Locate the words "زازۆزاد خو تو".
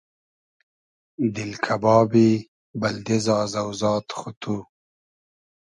3.25-4.55